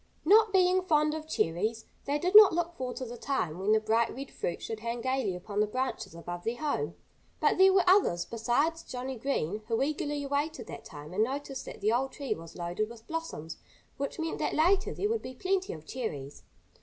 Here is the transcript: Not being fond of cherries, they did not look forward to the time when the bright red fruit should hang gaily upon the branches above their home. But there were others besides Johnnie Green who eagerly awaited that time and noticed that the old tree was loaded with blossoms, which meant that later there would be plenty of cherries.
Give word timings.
Not 0.25 0.51
being 0.51 0.81
fond 0.81 1.13
of 1.13 1.27
cherries, 1.27 1.85
they 2.05 2.17
did 2.17 2.35
not 2.35 2.53
look 2.53 2.73
forward 2.73 2.95
to 2.97 3.05
the 3.05 3.19
time 3.19 3.59
when 3.59 3.71
the 3.71 3.79
bright 3.79 4.11
red 4.15 4.31
fruit 4.31 4.59
should 4.59 4.79
hang 4.79 4.99
gaily 5.01 5.35
upon 5.35 5.59
the 5.59 5.67
branches 5.67 6.15
above 6.15 6.43
their 6.43 6.55
home. 6.57 6.95
But 7.39 7.59
there 7.59 7.71
were 7.71 7.87
others 7.87 8.25
besides 8.25 8.81
Johnnie 8.81 9.19
Green 9.19 9.61
who 9.67 9.79
eagerly 9.83 10.23
awaited 10.23 10.65
that 10.65 10.85
time 10.85 11.13
and 11.13 11.23
noticed 11.23 11.65
that 11.65 11.81
the 11.81 11.91
old 11.91 12.13
tree 12.13 12.33
was 12.33 12.55
loaded 12.55 12.89
with 12.89 13.05
blossoms, 13.05 13.57
which 13.97 14.17
meant 14.17 14.39
that 14.39 14.55
later 14.55 14.91
there 14.91 15.07
would 15.07 15.21
be 15.21 15.35
plenty 15.35 15.71
of 15.71 15.85
cherries. 15.85 16.41